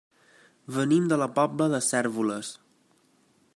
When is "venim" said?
0.77-1.05